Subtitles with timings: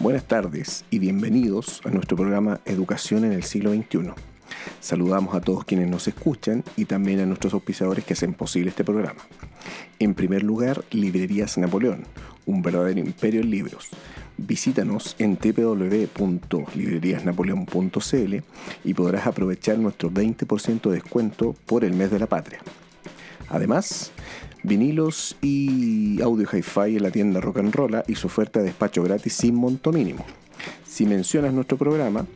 [0.00, 4.12] Buenas tardes y bienvenidos a nuestro programa Educación en el siglo XXI.
[4.78, 8.84] Saludamos a todos quienes nos escuchan y también a nuestros auspiciadores que hacen posible este
[8.84, 9.22] programa.
[9.98, 12.04] En primer lugar, Librerías Napoleón,
[12.46, 13.88] un verdadero imperio en libros.
[14.36, 18.34] Visítanos en www.libreriasnapoleon.cl
[18.84, 22.60] y podrás aprovechar nuestro 20% de descuento por el mes de la patria.
[23.48, 24.12] Además,
[24.68, 29.02] vinilos y audio hi-fi en la tienda Rock and Rolla y su oferta de despacho
[29.02, 30.24] gratis sin monto mínimo.
[30.84, 32.26] Si mencionas nuestro programa,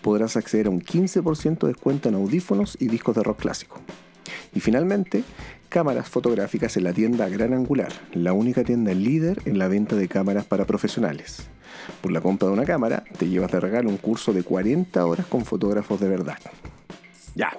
[0.00, 3.80] podrás acceder a un 15% de descuento en audífonos y discos de rock clásico.
[4.54, 5.24] Y finalmente,
[5.68, 10.08] cámaras fotográficas en la tienda Gran Angular, la única tienda líder en la venta de
[10.08, 11.48] cámaras para profesionales.
[12.00, 15.26] Por la compra de una cámara, te llevas de regalo un curso de 40 horas
[15.26, 16.38] con fotógrafos de verdad.
[17.34, 17.56] Ya,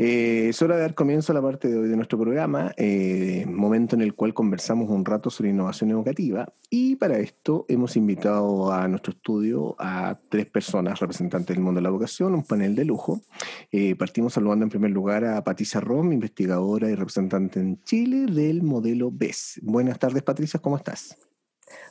[0.00, 3.44] eh, es hora de dar comienzo a la parte de hoy de nuestro programa, eh,
[3.48, 8.72] momento en el cual conversamos un rato sobre innovación educativa y para esto hemos invitado
[8.72, 12.84] a nuestro estudio a tres personas representantes del mundo de la educación, un panel de
[12.84, 13.22] lujo.
[13.72, 18.62] Eh, partimos saludando en primer lugar a Patricia Rom, investigadora y representante en Chile del
[18.62, 19.58] modelo BES.
[19.64, 21.18] Buenas tardes Patricia, ¿cómo estás?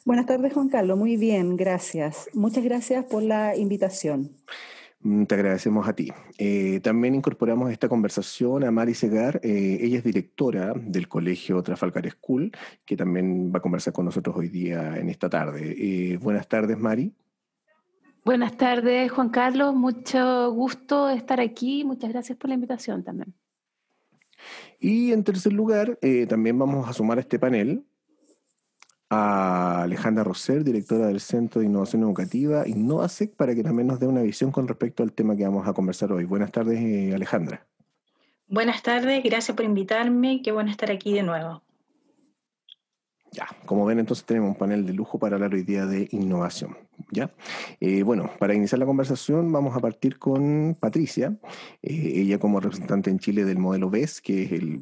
[0.05, 2.29] Buenas tardes Juan Carlos, muy bien, gracias.
[2.33, 4.31] Muchas gracias por la invitación.
[5.07, 6.11] Mm, te agradecemos a ti.
[6.37, 9.39] Eh, también incorporamos a esta conversación a Mari Segar.
[9.41, 12.51] Eh, ella es directora del colegio Trafalgar School,
[12.83, 15.75] que también va a conversar con nosotros hoy día en esta tarde.
[15.77, 17.13] Eh, buenas tardes, Mari.
[18.25, 19.73] Buenas tardes, Juan Carlos.
[19.73, 21.85] Mucho gusto estar aquí.
[21.85, 23.33] Muchas gracias por la invitación también.
[24.77, 25.97] Y en tercer lugar,
[26.27, 27.85] también vamos a sumar a este panel
[29.09, 34.07] a Alejandra Roser, directora del Centro de Innovación Educativa Innovasec, para que también nos dé
[34.07, 36.25] una visión con respecto al tema que vamos a conversar hoy.
[36.25, 37.65] Buenas tardes, eh, Alejandra.
[38.47, 41.61] Buenas tardes, gracias por invitarme, qué bueno estar aquí de nuevo.
[43.37, 46.75] Ya, como ven, entonces tenemos un panel de lujo para hablar hoy día de innovación.
[47.11, 47.31] ¿ya?
[47.79, 51.37] Eh, bueno, para iniciar la conversación vamos a partir con Patricia,
[51.83, 54.81] eh, ella como representante en Chile del modelo BES, que es el,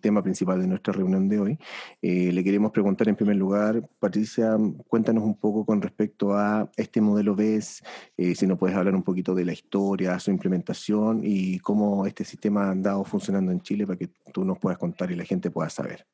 [0.00, 1.58] tema principal de nuestra reunión de hoy.
[2.00, 4.56] Eh, le queremos preguntar en primer lugar, Patricia,
[4.88, 7.82] cuéntanos un poco con respecto a este modelo BES,
[8.16, 12.68] si nos puedes hablar un poquito de la historia, su implementación y cómo este sistema
[12.68, 15.68] ha andado funcionando en Chile para que tú nos puedas contar y la gente pueda
[15.68, 16.06] saber.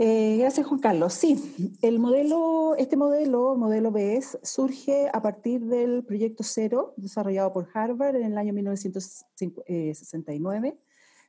[0.00, 1.12] Eh, gracias, Juan Carlos.
[1.12, 7.68] Sí, el modelo, este modelo, modelo BES, surge a partir del proyecto Cero, desarrollado por
[7.74, 10.78] Harvard en el año 1969,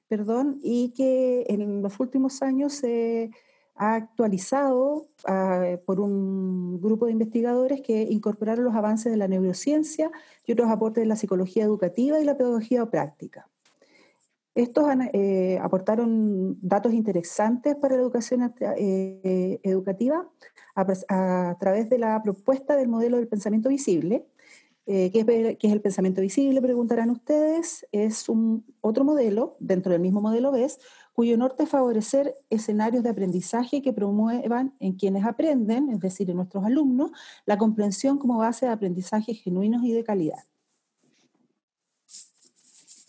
[0.07, 3.31] perdón, y que en los últimos años se
[3.73, 10.11] ha actualizado ah, por un grupo de investigadores que incorporaron los avances de la neurociencia
[10.45, 13.49] y otros aportes de la psicología educativa y la pedagogía práctica.
[14.59, 20.29] Estos eh, aportaron datos interesantes para la educación eh, educativa
[20.75, 24.25] a, través de la propuesta del modelo del pensamiento visible.
[24.85, 26.61] Eh, ¿qué, es, el pensamiento visible?
[26.61, 27.87] Preguntarán ustedes.
[27.93, 28.25] Es
[28.81, 30.79] otro modelo, dentro del mismo modelo BES,
[31.13, 36.35] cuyo norte es favorecer escenarios de aprendizaje que promuevan en quienes aprenden, es decir, en
[36.35, 37.11] nuestros alumnos,
[37.45, 40.48] la comprensión como base de aprendizaje genuinos y de calidad.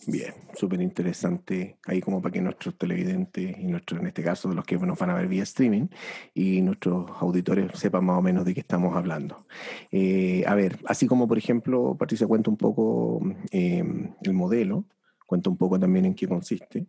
[0.07, 1.77] Bien, súper interesante.
[1.85, 4.97] Ahí como para que nuestros televidentes y nuestros, en este caso, de los que nos
[4.97, 5.87] van a ver vía streaming
[6.33, 9.45] y nuestros auditores sepan más o menos de qué estamos hablando.
[9.91, 14.85] Eh, a ver, así como por ejemplo, Patricia cuenta un poco em, el modelo,
[15.27, 16.87] cuenta un poco también en qué consiste.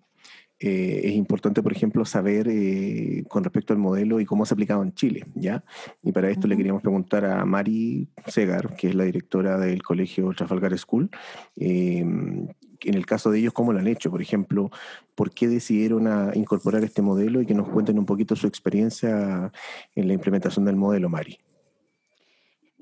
[0.64, 4.56] Eh, es importante, por ejemplo, saber eh, con respecto al modelo y cómo se ha
[4.56, 5.64] aplicado en Chile, ¿ya?
[6.04, 10.32] Y para esto le queríamos preguntar a Mari Segar, que es la directora del Colegio
[10.36, 11.10] Trafalgar School,
[11.56, 12.46] em,
[12.84, 14.70] en el caso de ellos, cómo lo han hecho, por ejemplo,
[15.16, 19.50] por qué decidieron incorporar este modelo y que nos cuenten un poquito su experiencia
[19.96, 21.38] en la implementación del modelo, Mari.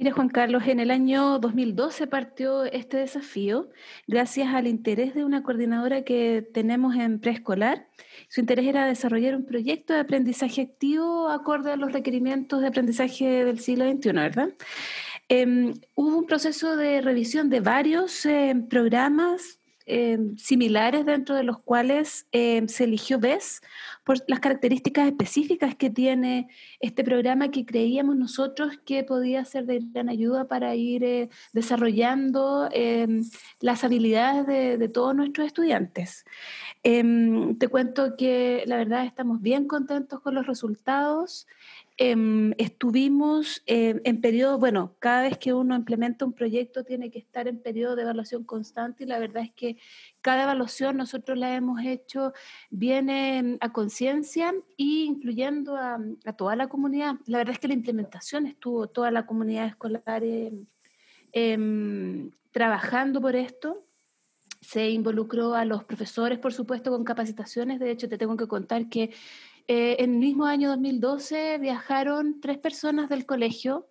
[0.00, 3.68] Mire, Juan Carlos, en el año 2012 partió este desafío
[4.06, 7.86] gracias al interés de una coordinadora que tenemos en preescolar.
[8.30, 13.44] Su interés era desarrollar un proyecto de aprendizaje activo acorde a los requerimientos de aprendizaje
[13.44, 14.48] del siglo XXI, ¿verdad?
[15.28, 19.59] Em, hubo un proceso de revisión de varios eh, programas
[19.92, 23.60] Em, similares dentro de los cuales em, se eligió BES
[24.04, 26.46] por las características específicas que tiene
[26.78, 32.68] este programa que creíamos nosotros que podía ser de gran ayuda para ir eh, desarrollando
[32.70, 33.24] em,
[33.58, 36.24] las habilidades de, de, todos nuestros estudiantes.
[36.82, 41.48] te cuento que la verdad estamos bien contentos con los resultados.
[42.02, 47.18] Em, estuvimos eh, en periodo, bueno, cada vez que uno implementa un proyecto tiene que
[47.18, 49.76] estar en periodo de evaluación constante y la verdad es que
[50.22, 52.32] cada evaluación nosotros la hemos hecho
[52.70, 55.98] bien em, a conciencia y incluyendo a,
[56.38, 57.16] toda la comunidad.
[57.26, 60.22] La verdad es que la implementación estuvo toda la comunidad escolar
[61.32, 63.84] em, trabajando por esto
[64.60, 67.80] se involucró a los profesores, por supuesto, con capacitaciones.
[67.80, 69.10] De hecho, te tengo que contar que
[69.72, 73.86] eh, en el mismo año 2012 viajaron tres personas del colegio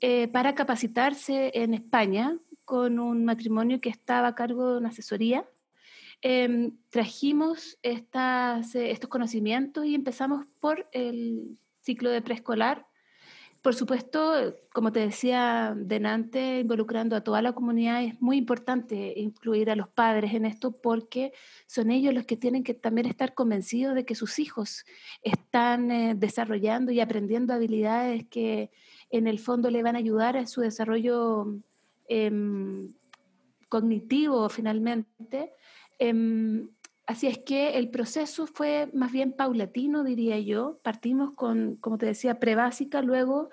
[0.00, 5.44] eh, para capacitarse en España con un matrimonio que estaba a cargo de una asesoría.
[6.22, 8.06] Em, trajimos eh,
[8.74, 12.86] estos conocimientos y empezamos por el ciclo de preescolar
[13.62, 19.68] por supuesto, como te decía delante, involucrando a toda la comunidad, es muy importante incluir
[19.70, 21.32] a los padres en esto porque
[21.66, 24.84] son ellos los que tienen que también estar convencidos de que sus hijos
[25.22, 28.70] están eh, desarrollando y aprendiendo habilidades que
[29.10, 31.58] en el fondo le van a ayudar a su desarrollo
[32.08, 32.94] em,
[33.68, 35.52] cognitivo finalmente.
[35.98, 36.68] Em,
[37.08, 40.78] Así es que el proceso fue más bien paulatino, diría yo.
[40.82, 43.48] Partimos con, como te decía, prebásica, luego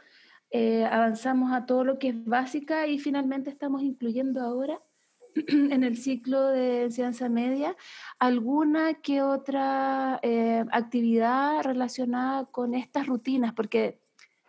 [0.51, 4.81] eh, avanzamos a todo lo que es básica y finalmente estamos incluyendo ahora
[5.47, 7.77] en el ciclo de enseñanza media
[8.19, 14.01] alguna que otra eh, actividad relacionada con estas rutinas, porque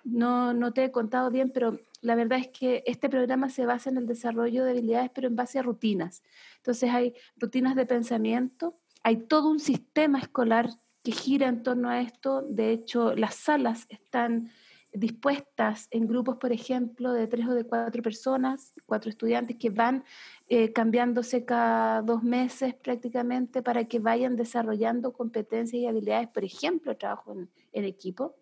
[0.02, 3.88] no, no te he contado bien, pero la verdad es que este programa se basa
[3.88, 6.24] en el desarrollo de habilidades, pero en base a rutinas.
[6.56, 8.76] Entonces hay rutinas de pensamiento,
[9.06, 10.68] hay todo un sistema escolar
[11.04, 12.42] que gira en torno a esto.
[12.42, 14.50] De hecho, las salas están
[14.92, 20.02] dispuestas en grupos, por ejemplo, de tres o de cuatro personas, cuatro estudiantes que van
[20.48, 26.96] eh, cambiándose cada dos meses prácticamente para que vayan desarrollando competencias y habilidades, por ejemplo,
[26.96, 27.36] trabajo
[27.72, 28.34] en, equipo.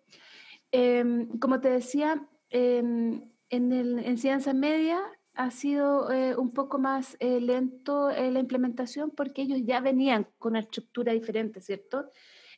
[0.71, 3.21] Em, como te decía, em,
[3.51, 4.99] en, el, en ciencia media
[5.35, 10.27] ha sido eh, un poco más eh, lento eh, la implementación porque ellos ya venían
[10.39, 12.09] con una estructura diferente, ¿cierto?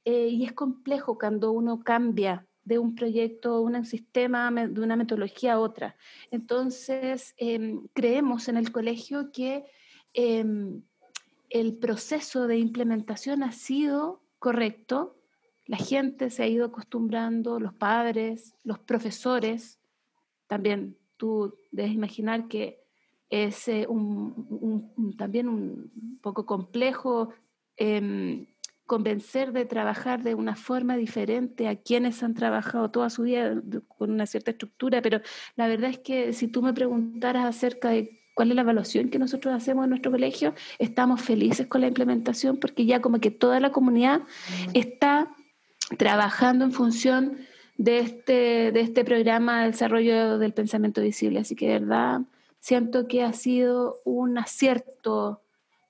[0.05, 5.59] y es complejo cuando uno cambia de un proyecto, un sistema, de una metodología a
[5.59, 5.97] otra.
[6.31, 9.65] Entonces, em, creemos en el colegio que
[10.13, 10.81] em,
[11.49, 15.17] el proceso de implementación ha sido correcto,
[15.65, 19.77] la gente se ha ido acostumbrando, los padres, los profesores,
[20.47, 22.79] también tú debes imaginar que
[23.29, 23.87] es eh,
[25.17, 27.33] también un poco complejo
[27.75, 28.45] em,
[28.85, 34.11] convencer de trabajar de una forma diferente a quienes han trabajado toda su vida con
[34.11, 35.21] una cierta estructura, pero
[35.55, 39.19] la verdad es que si tú me preguntaras acerca de cuál es la evaluación que
[39.19, 43.59] nosotros hacemos en nuestro colegio, estamos felices con la implementación porque ya como que toda
[43.59, 44.21] la comunidad
[44.73, 45.35] está
[45.97, 47.39] trabajando en función
[47.77, 51.39] de este, de este programa de desarrollo del pensamiento visible.
[51.39, 52.21] Así que de verdad
[52.59, 55.41] siento que ha sido un acierto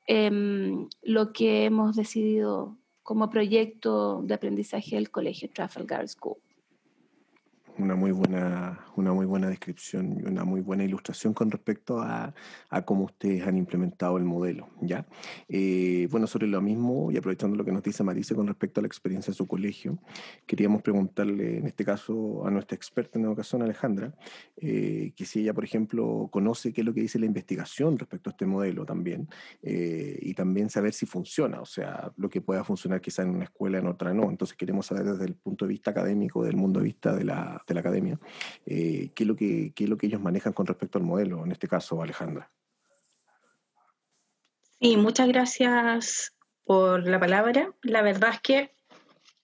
[0.06, 6.38] em, lo que hemos decidido como proyecto de aprendizaje del colegio Trafalgar School
[7.78, 12.34] una muy buena, una muy buena descripción y una muy buena ilustración con respecto a,
[12.70, 14.70] a cómo ustedes han implementado el modelo.
[14.82, 15.06] ¿ya?
[15.48, 18.84] Eh, bueno, sobre lo mismo, y aprovechando lo que nos dice Marisa con respecto a
[18.84, 20.00] la experiencia de su colegio,
[20.46, 24.14] queríamos preguntarle, en este caso, a nuestra experta en educación, Alejandra,
[24.58, 28.30] eh, que si ella, por ejemplo, conoce qué es lo que dice la investigación respecto
[28.30, 29.28] a este modelo también,
[29.62, 33.46] eh, y también saber si funciona, o sea, lo que pueda funcionar quizá en una
[33.46, 34.30] escuela, en otra no.
[34.30, 37.62] Entonces queremos saber desde el punto de vista académico, del mundo de vista de la
[37.68, 38.20] de la academia,
[38.66, 41.52] eh, ¿qué, es lo que, es lo que ellos manejan con respecto al modelo, en
[41.52, 42.50] este caso, Alejandra?
[44.80, 46.34] Sí, muchas gracias
[46.64, 47.74] por la palabra.
[47.82, 48.76] La verdad es que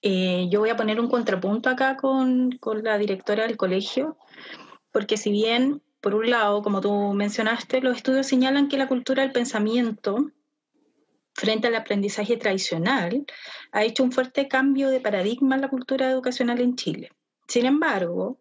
[0.01, 4.17] eh, yo voy a poner un contrapunto acá con, con la directora del colegio,
[4.91, 9.23] porque si bien, por un lado, como tú mencionaste, los estudios señalan que la cultura
[9.23, 10.31] del pensamiento
[11.33, 13.25] frente al aprendizaje tradicional,
[13.71, 17.11] ha hecho un fuerte cambio de paradigma en la cultura educacional en Chile.
[17.47, 18.39] Sin embargo,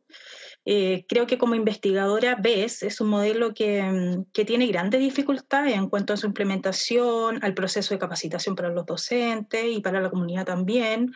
[0.65, 5.89] eh, creo que como investigadora ves, es un modelo mm, que, tiene grandes dificultades en
[5.89, 10.47] cuanto a su implementación, al proceso de capacitación para los docentes y para la comunidad
[10.47, 11.13] también,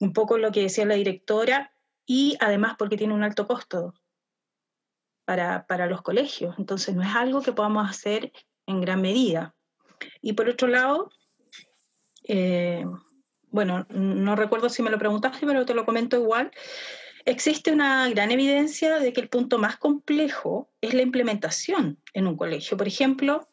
[0.00, 1.72] un poco lo que decía la directora,
[2.06, 3.94] y además porque tiene un alto costo
[5.24, 8.32] para, los colegios, entonces no es algo que podamos hacer
[8.66, 9.54] en gran medida.
[10.20, 11.10] Y por otro lado,
[12.24, 12.84] eh,
[13.50, 16.50] bueno, no recuerdo si me lo preguntaste, pero te lo comento igual,
[17.24, 22.36] existe una gran evidencia de que el punto más complejo es la implementación en un
[22.36, 22.76] colegio.
[22.76, 23.48] Por ejemplo,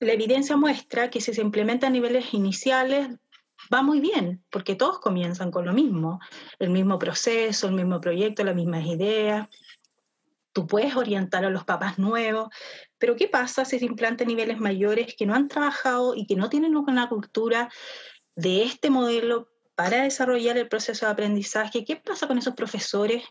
[0.00, 3.08] la evidencia muestra que si se implementa a niveles iniciales
[3.72, 6.20] va muy bien, porque todos comienzan con lo mismo,
[6.58, 9.48] el mismo proceso, el mismo proyecto, las mismas ideas.
[10.52, 12.48] Tú puedes orientar a los papás nuevos,
[12.98, 16.48] pero ¿qué pasa si se implantan niveles mayores que no han trabajado y que no
[16.48, 17.68] tienen una cultura
[18.38, 21.84] de este modelo para desarrollar el proceso de aprendizaje?
[21.84, 23.22] ¿Qué pasa con esos profesores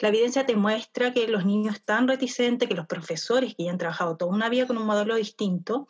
[0.00, 3.78] la evidencia te muestra que los niños están reticentes, que los profesores que ya han
[3.78, 5.88] trabajado toda una vida con un modelo distinto,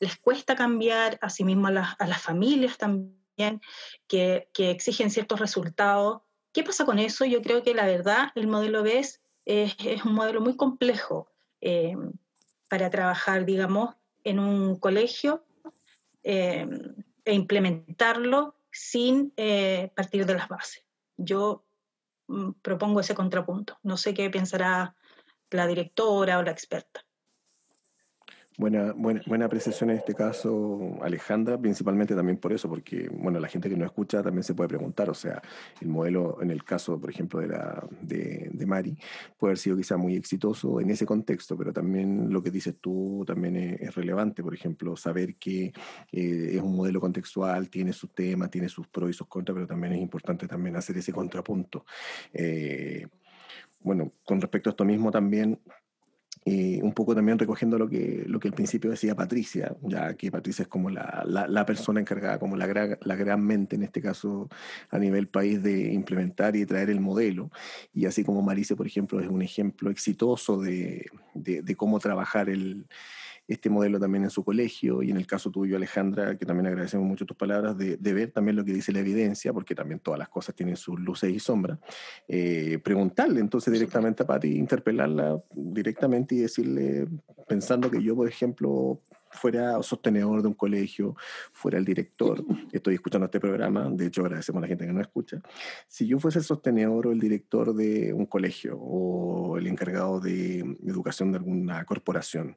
[0.00, 3.60] les cuesta cambiar, asimismo a, a las familias también,
[4.08, 6.22] que, exigen ciertos resultados.
[6.52, 7.24] ¿Qué pasa con eso?
[7.24, 11.28] Yo creo que la verdad, el modelo BES es, un modelo muy complejo
[11.60, 11.96] eh,
[12.68, 15.44] para trabajar, digamos, en un colegio
[16.24, 16.66] eh,
[17.24, 20.84] e implementarlo sin eh, partir de las bases.
[21.16, 21.64] Yo
[22.32, 23.78] Mm, propongo ese contrapunto.
[23.82, 24.96] No sé qué pensará
[25.50, 27.04] la directora o la experta.
[28.58, 33.48] Buena, buena, buena apreciación en este caso, Alejandra, principalmente también por eso, porque bueno, la
[33.48, 35.40] gente que no escucha también se puede preguntar, o sea,
[35.80, 38.98] el modelo en el caso, por ejemplo, de, la, de, de Mari,
[39.38, 43.24] puede haber sido quizá muy exitoso en ese contexto, pero también lo que dices tú
[43.26, 45.72] también es, relevante, por ejemplo, saber que
[46.12, 49.66] eh, es un modelo contextual, tiene sus temas, tiene sus pros y sus contras, pero
[49.66, 51.86] también es importante también hacer ese contrapunto.
[52.34, 53.06] Eh,
[53.80, 55.58] bueno, con respecto a esto mismo también,
[56.44, 60.62] un poco también recogiendo lo que, lo que al principio decía Patricia, ya que Patricia
[60.62, 64.48] es como la, la, persona encargada, como la gran, la gran mente en este caso
[64.90, 67.50] a nivel país de implementar y traer el modelo.
[67.94, 72.86] Y así como Marice, por ejemplo, es un ejemplo exitoso de, de cómo trabajar el,
[73.48, 77.06] este modelo también en su colegio y en el caso tuyo, Alejandra, que también agradecemos
[77.06, 80.28] mucho tus palabras, de, ver también lo que dice la evidencia, porque también todas las
[80.28, 81.78] cosas tienen sus luces y sombras,
[82.28, 87.08] eh, preguntarle entonces directamente a Patti, interpelarla directamente y decirle,
[87.48, 89.00] pensando que yo, por ejemplo,
[89.32, 91.16] fuera sostenedor de un colegio,
[91.52, 95.00] fuera el director, estoy escuchando este programa, de hecho agradecemos a la gente que no
[95.00, 95.40] escucha,
[95.88, 100.60] si yo fuese el sostenedor o el director de un colegio o el encargado de
[100.86, 102.56] educación de alguna corporación,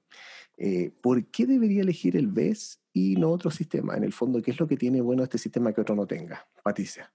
[0.58, 3.96] eh, ¿por qué debería elegir el BES y no otro sistema?
[3.96, 6.48] En el fondo, ¿qué es lo que tiene bueno este sistema que otro no tenga?
[6.64, 7.12] Patricia.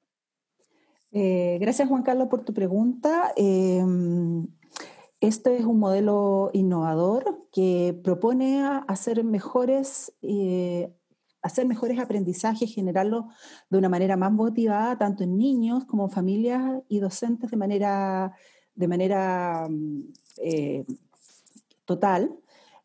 [1.12, 3.32] Eh, gracias, Juan Carlos, por tu pregunta.
[3.36, 4.46] Em,
[5.20, 10.92] este es un modelo innovador que propone hacer mejores, eh,
[11.42, 13.28] hacer mejores aprendizajes, generarlo
[13.70, 18.34] de una manera más motivada, tanto en niños como en familias y docentes de manera,
[18.74, 20.12] de manera mm,
[21.86, 22.38] total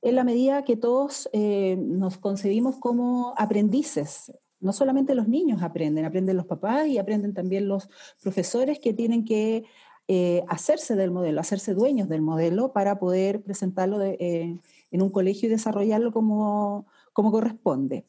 [0.05, 4.31] en la medida que todos eh, nos concebimos como aprendices.
[4.59, 7.89] No solamente los niños aprenden, aprenden los papás y aprenden también los
[8.21, 9.63] profesores que tienen que
[10.07, 14.59] eh, hacerse del modelo, hacerse dueños del modelo para poder presentarlo eh,
[14.91, 18.05] en un colegio y desarrollarlo como, como corresponde.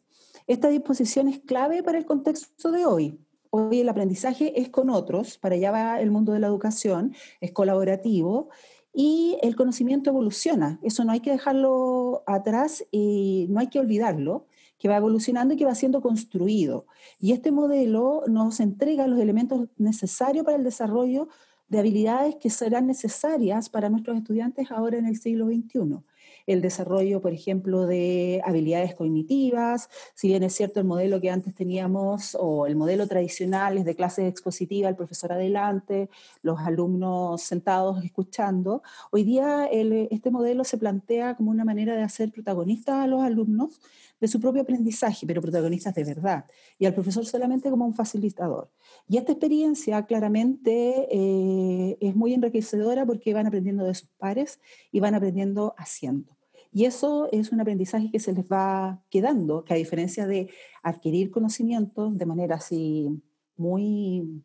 [0.47, 3.19] Esta disposición es clave para el contexto de hoy.
[3.49, 7.53] Hoy el aprendizaje es con otros, para allá va el mundo de la educación, es
[7.53, 8.51] colaborativo
[8.99, 10.81] y el conocimiento evoluciona.
[10.83, 14.47] Eso no hay que dejarlo atrás y no hay que olvidarlo,
[14.79, 16.87] que va evolucionando y que va siendo construido.
[17.21, 21.29] Y este modelo nos entrega los elementos necesarios para el desarrollo
[21.69, 26.03] de habilidades que serán necesarias para nuestros estudiantes ahora en el siglo XXI
[26.47, 31.55] el desarrollo, por ejemplo, de habilidades cognitivas, si bien es cierto el modelo que antes
[31.55, 36.09] teníamos o el modelo tradicional es de clase expositiva, el profesor adelante,
[36.43, 42.31] los alumnos sentados escuchando, hoy día este modelo se plantea como una manera de hacer
[42.31, 43.81] protagonistas a los alumnos
[44.21, 46.47] de su propio aprendizaje, pero protagonistas de verdad,
[46.79, 48.71] y al profesor solamente como un facilitador.
[49.09, 54.61] Y esta experiencia claramente eh, es muy enriquecedora porque van aprendiendo de sus pares
[54.91, 56.36] y van aprendiendo haciendo.
[56.77, 60.51] Y eso es un aprendizaje que se les va quedando, que a diferencia de
[60.83, 63.09] adquirir conocimientos de manera así
[63.57, 64.43] muy,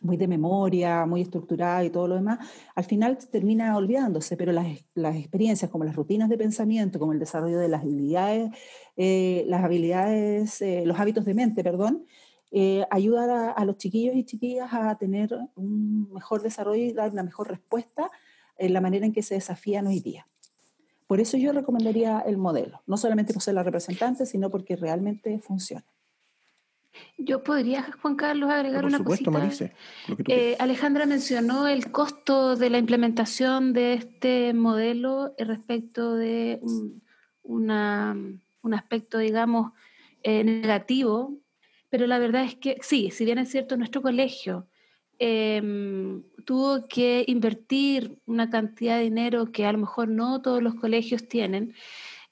[0.00, 2.40] muy de memoria, muy estructurada y todo lo demás,
[2.74, 4.66] al final termina olvidándose, pero las,
[5.14, 8.50] experiencias como las rutinas de pensamiento, como el desarrollo de las habilidades,
[8.96, 12.06] eh, las habilidades, eh, los hábitos de mente, perdón,
[12.50, 17.12] eh, ayudan a, a, los chiquillos y chiquillas a tener un mejor desarrollo y dar
[17.12, 18.10] una mejor respuesta
[18.58, 20.26] en la manera en que se desafían hoy día.
[21.06, 25.38] Por eso yo recomendaría el modelo, no solamente por ser la representante, sino porque realmente
[25.38, 25.84] funciona.
[27.18, 29.30] Yo podría, Juan Carlos, agregar una cosita.
[29.30, 29.72] Marice,
[30.28, 37.02] eh, Alejandra mencionó el costo de la implementación de este modelo respecto de un,
[37.42, 39.72] un aspecto, digamos,
[40.22, 41.38] eh, negativo,
[41.90, 44.66] pero la verdad es que sí, si bien es cierto, nuestro colegio
[45.18, 50.74] Em, tuvo que invertir una cantidad de dinero que a lo mejor no todos los
[50.76, 51.74] colegios tienen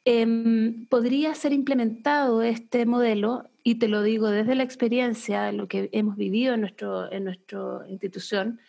[0.07, 5.89] Em, podría ser implementado este modelo, y te lo digo desde la experiencia, lo que
[5.93, 8.61] hemos vivido en, nuestro, en nuestra institución,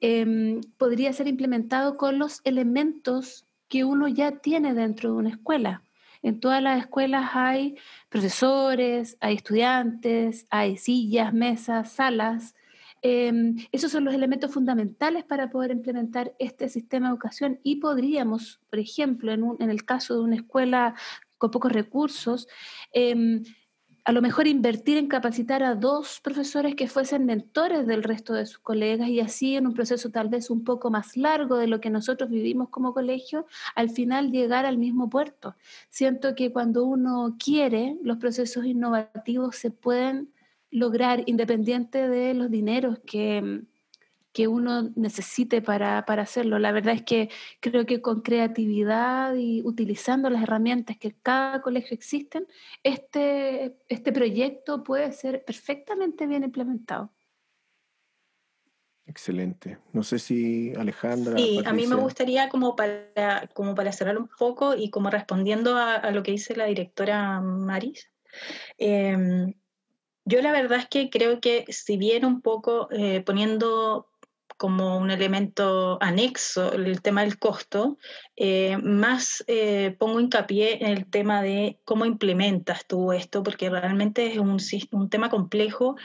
[0.00, 5.84] em, podría ser implementado con los elementos que uno ya tiene dentro de una escuela.
[6.22, 7.76] En todas las escuelas hay
[8.08, 12.56] profesores, hay estudiantes, hay sillas, mesas, salas,
[13.02, 18.60] Em, esos son los elementos fundamentales para poder implementar este sistema de educación y podríamos,
[18.68, 20.94] por ejemplo, en, el caso de una escuela
[21.38, 22.46] con pocos recursos,
[22.92, 23.42] em,
[24.04, 28.46] a lo mejor invertir en capacitar a dos profesores que fuesen mentores del resto de
[28.46, 31.80] sus colegas y así en un proceso tal vez un poco más largo de lo
[31.80, 35.54] que nosotros vivimos como colegio, al final llegar al mismo puerto.
[35.90, 40.30] Siento que cuando uno quiere, los procesos innovativos se pueden
[40.70, 43.62] lograr independiente de los dineros que,
[44.32, 46.58] que uno necesite para, hacerlo.
[46.58, 51.94] La verdad es que creo que con creatividad y utilizando las herramientas que cada colegio
[51.94, 52.46] existen,
[52.82, 57.12] este, este proyecto puede ser perfectamente bien implementado.
[59.06, 59.78] Excelente.
[59.92, 61.36] No sé si Alejandra.
[61.36, 65.76] Sí, a mí me gustaría como para, como para cerrar un poco y como respondiendo
[65.76, 68.08] a, lo que dice la directora Maris,
[68.78, 69.52] em,
[70.24, 74.08] yo la verdad es que creo que si bien un poco eh, poniendo
[74.56, 77.96] como un elemento anexo el tema del costo,
[78.36, 84.26] eh, más eh, pongo hincapié en el tema de cómo implementas tú esto, porque realmente
[84.26, 84.58] es un,
[84.92, 85.96] un tema complejo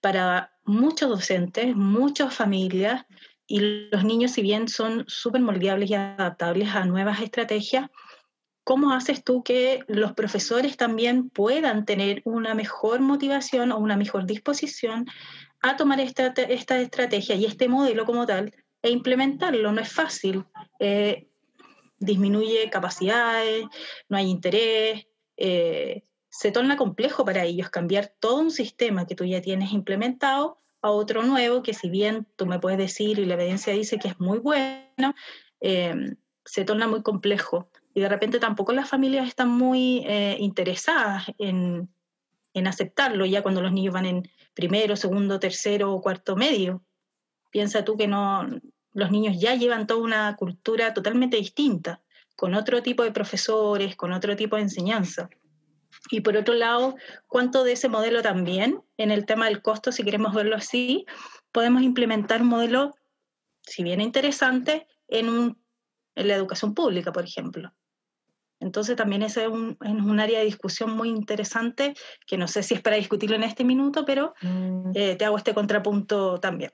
[0.00, 3.04] para muchos docentes, muchas familias,
[3.46, 7.90] y los niños, si bien son súper moldeables y adaptables a nuevas estrategias,
[8.64, 14.26] ¿Cómo haces tú que los profesores también puedan tener una mejor motivación o una mejor
[14.26, 15.06] disposición
[15.60, 19.70] a tomar esta, esta estrategia y este modelo como tal e implementarlo?
[19.70, 20.46] No es fácil.
[20.78, 21.28] Eh,
[21.98, 23.66] disminuye capacidades,
[24.08, 25.06] no hay interés,
[25.36, 30.58] eh, se torna complejo para ellos cambiar todo un sistema que tú ya tienes implementado
[30.82, 34.08] a otro nuevo, que si bien tú me puedes decir y la evidencia dice que
[34.08, 35.14] es muy bueno,
[35.60, 35.94] eh,
[36.44, 41.88] se torna muy complejo y de repente tampoco las familias están muy eh, interesadas en,
[42.66, 46.84] aceptarlo ya cuando los niños van en primero, segundo, tercero o cuarto medio.
[47.50, 48.48] Piensa tú que no,
[48.92, 52.02] los niños ya llevan toda una cultura totalmente distinta,
[52.36, 55.30] con otro tipo de profesores, con otro tipo de enseñanza.
[56.10, 56.96] Y por otro lado,
[57.28, 61.06] ¿cuánto de ese modelo también, en el tema del costo, si queremos verlo así,
[61.52, 62.94] podemos implementar un modelo,
[63.62, 65.56] si bien interesante, en,
[66.16, 67.72] en la educación pública, por ejemplo?
[68.60, 71.94] Entonces también ese es un, área de discusión muy interesante,
[72.26, 74.92] que no sé si es para discutirlo en este minuto, pero mm.
[74.94, 76.72] eh, te hago este contrapunto también.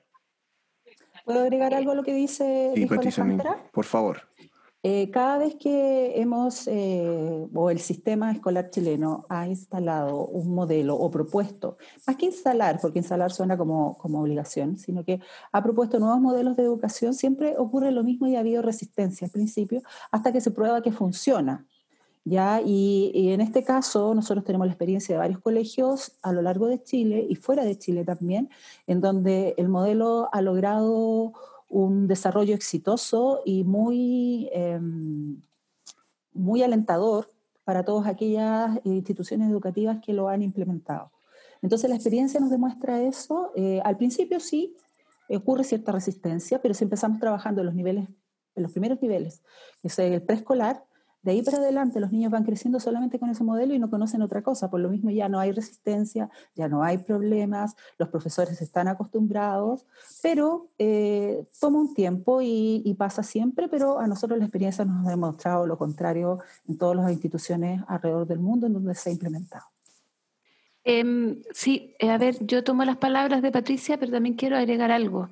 [1.25, 3.69] ¿Puedo agregar algo a lo que dice sí, Alejandra?
[3.71, 4.23] Por favor.
[4.83, 10.95] Eh, cada vez que hemos, eh, o el sistema escolar chileno ha instalado un modelo
[10.95, 15.19] o propuesto, más que instalar, porque instalar suena como, como obligación, sino que
[15.51, 19.31] ha propuesto nuevos modelos de educación, siempre ocurre lo mismo y ha habido resistencia al
[19.31, 21.67] principio, hasta que se prueba que funciona.
[22.23, 22.61] ¿Ya?
[22.61, 26.81] Y, en este caso nosotros tenemos la experiencia de varios colegios a lo largo de
[26.83, 28.49] Chile y fuera de Chile también,
[28.87, 31.33] en donde el modelo ha logrado
[31.69, 35.41] un desarrollo exitoso y muy, em,
[36.33, 37.29] muy alentador
[37.63, 41.11] para todas aquellas instituciones educativas que lo han implementado.
[41.61, 43.51] Entonces la experiencia nos demuestra eso.
[43.55, 44.75] Eh, al principio sí
[45.29, 48.09] ocurre cierta resistencia, pero si empezamos trabajando en los niveles,
[48.55, 49.41] en los primeros niveles,
[49.81, 50.83] que es el preescolar,
[51.23, 54.21] de ahí para adelante los niños van creciendo solamente con ese modelo y no conocen
[54.21, 54.69] otra cosa.
[54.71, 59.85] Por lo mismo ya no hay resistencia, ya no hay problemas, los profesores están acostumbrados,
[60.23, 65.11] pero eh, toma un tiempo y, pasa siempre, pero a nosotros la experiencia nos ha
[65.11, 69.65] demostrado lo contrario en todas las instituciones alrededor del mundo en donde se ha implementado.
[70.83, 75.29] Em, sí, a ver, yo tomo las palabras de Patricia, pero también quiero agregar algo.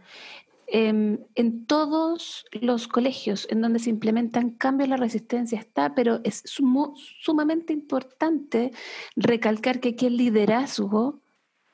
[0.72, 6.44] Em, en todos los colegios en donde se implementan cambios la resistencia está, pero es
[6.46, 8.72] sumamente importante
[9.16, 11.22] recalcar que el liderazgo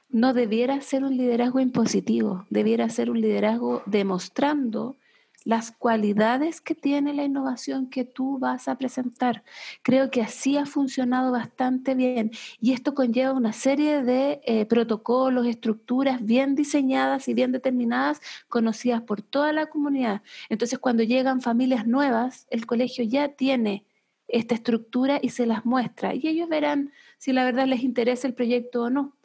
[0.07, 4.95] no debiera ser un liderazgo impositivo, debiera ser un liderazgo demostrando
[5.45, 9.43] las cualidades que tiene la innovación que tú vas a presentar.
[9.83, 15.45] Creo que así ha funcionado bastante bien y esto conlleva una serie de eh, protocolos,
[15.45, 20.23] estructuras bien diseñadas y bien determinadas, conocidas por toda la comunidad.
[20.49, 23.85] Entonces, cuando llegan familias nuevas, el colegio ya tiene
[24.27, 28.33] esta estructura y se las muestra y ellos verán si la verdad les interesa el
[28.33, 29.15] proyecto o no.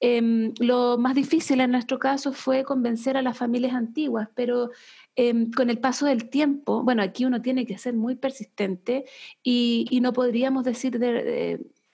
[0.00, 4.70] Em, lo más difícil en nuestro caso fue convencer a las familias antiguas, pero
[5.16, 9.06] em, con el paso del tiempo, bueno, aquí uno tiene que ser muy persistente
[9.42, 10.98] y, no podríamos decir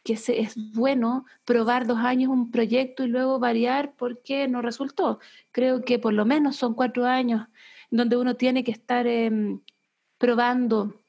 [0.04, 5.20] que es bueno probar dos años un proyecto y luego variar porque no resultó.
[5.52, 7.46] Creo que por lo menos son cuatro años
[7.90, 9.60] donde uno tiene que estar em,
[10.18, 11.01] probando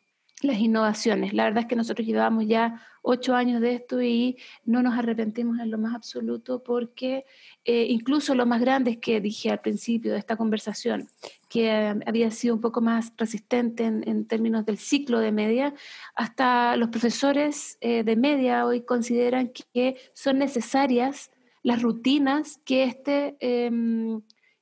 [0.48, 1.34] las innovaciones.
[1.34, 5.60] La verdad es que nosotros llevamos ya ocho años de esto y no nos arrepentimos
[5.60, 7.26] en lo más absoluto porque
[7.66, 11.08] eh, incluso lo más grandes que dije al principio de esta conversación,
[11.50, 15.74] que eh, había sido un poco más resistente en, términos del ciclo de media,
[16.16, 21.30] hasta los profesores eh, de media hoy consideran que son necesarias
[21.62, 24.22] las rutinas que este, em,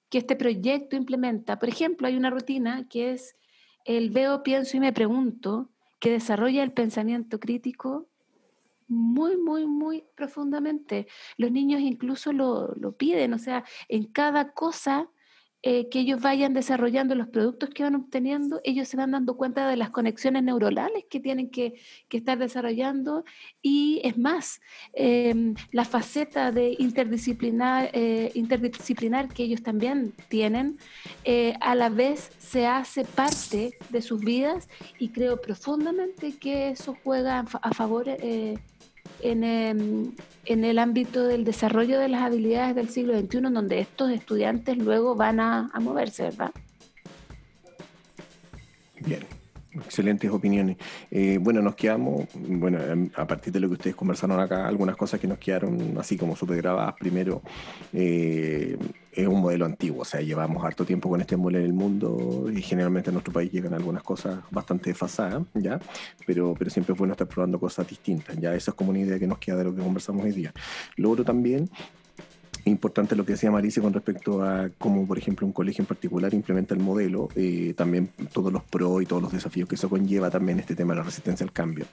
[0.10, 1.58] que este proyecto implementa.
[1.58, 3.36] Por ejemplo, hay una rutina que es
[3.86, 5.71] el veo, pienso y me pregunto,
[6.02, 8.10] que desarrolla el pensamiento crítico
[8.88, 11.08] muy, muy, muy profundamente.
[11.38, 15.10] Los niños incluso lo, lo piden, o sea, en cada cosa
[15.64, 19.68] eh, que ellos vayan desarrollando los productos que van obteniendo, ellos se van dando cuenta
[19.68, 21.76] de las conexiones neuronales que tienen que,
[22.10, 23.24] estar desarrollando.
[23.62, 24.60] Y es más,
[24.94, 30.78] em, la faceta de interdisciplinar, eh, interdisciplinar que ellos también tienen,
[31.26, 36.98] eh, a la vez se hace parte de sus vidas y creo profundamente que eso
[37.04, 38.06] juega a favor
[39.24, 40.12] Em,
[40.46, 45.16] en, el ámbito del desarrollo de las habilidades del siglo XXI, donde estos estudiantes luego
[45.16, 46.52] van a, a moverse, ¿verdad?
[49.00, 49.41] Bien.
[49.74, 50.78] Excelentes opiniones.
[51.10, 52.80] Eh, bueno, nos quedamos, bueno,
[53.16, 56.36] a partir de lo que ustedes conversaron acá, algunas cosas que nos quedaron así como
[56.36, 56.96] súper grabadas.
[57.00, 57.42] Primero,
[57.94, 58.78] eh,
[59.14, 62.50] es un modelo antiguo, o sea, llevamos harto tiempo con este modelo en el mundo
[62.54, 65.80] y generalmente en nuestro país llegan algunas cosas bastante desfasadas, ¿ya?
[66.26, 68.54] Pero, pero siempre es bueno estar probando cosas distintas, ¿ya?
[68.54, 70.54] Esa es como una idea que nos queda de lo que conversamos hoy día.
[70.98, 71.70] Lo otro también
[72.66, 76.34] importante lo que decía Marisa con respecto a cómo, por ejemplo, un colegio en particular
[76.34, 80.30] implementa el modelo, eh, también todos los pros y todos los desafíos que eso conlleva
[80.30, 81.86] también este tema de la resistencia al cambio.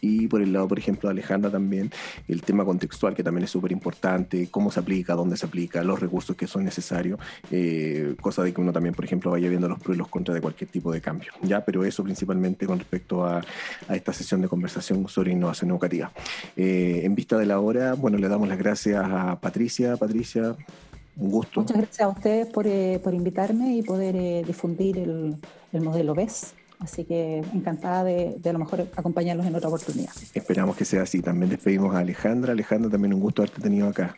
[0.00, 1.90] Y por el lado, por ejemplo, de Alejandra también,
[2.28, 6.00] el tema contextual, que también es súper importante, cómo se aplica, dónde se aplica, los
[6.00, 7.18] recursos que son necesarios,
[7.50, 10.34] eh, cosa de que uno también, por ejemplo, vaya viendo los pros y los contras
[10.34, 11.32] de cualquier tipo de cambio.
[11.42, 11.64] ¿ya?
[11.64, 13.42] Pero eso principalmente con respecto a,
[13.88, 16.12] a esta sesión de conversación sobre innovación educativa.
[16.56, 19.96] Eh, en vista de la hora, bueno, le damos las gracias a Patricia.
[19.96, 20.54] Patricia Patricia,
[21.16, 21.60] un gusto.
[21.60, 25.36] Muchas gracias a ustedes por, eh, por invitarme y poder eh, difundir el,
[25.72, 26.54] el, modelo BES.
[26.78, 30.12] Así que encantada de, de, a lo mejor acompañarlos en otra oportunidad.
[30.32, 31.20] Esperamos que sea así.
[31.20, 32.52] También despedimos a Alejandra.
[32.52, 34.14] Alejandra, también un gusto haberte tenido acá.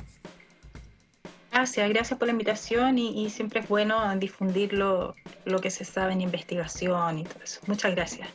[1.51, 5.15] Gracias, gracias por la invitación y, y siempre es bueno difundir lo,
[5.47, 7.61] lo que se sabe en investigación y todo eso.
[7.67, 8.29] Muchas gracias.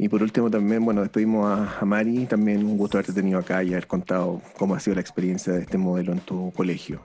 [0.00, 3.72] Y por último también, bueno, despedimos a, Mari, también un gusto haberte tenido acá y
[3.72, 7.00] haber contado cómo ha sido la experiencia de este modelo en tu colegio.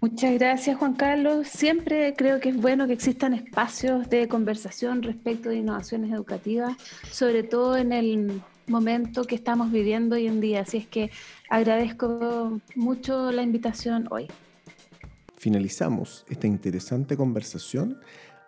[0.00, 1.46] Muchas gracias Juan Carlos.
[1.46, 6.76] Siempre creo que es bueno que existan espacios de conversación respecto de innovaciones educativas,
[7.12, 10.62] sobre todo en el momento que estamos viviendo hoy en día.
[10.62, 11.10] Así es que
[11.48, 14.26] agradezco mucho la invitación hoy.
[15.36, 18.00] Finalizamos esta interesante conversación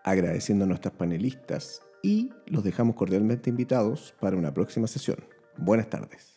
[0.04, 5.18] agradeciendo a nuestras panelistas y los dejamos cordialmente invitados para una próxima sesión.
[5.56, 6.31] Buenas tardes.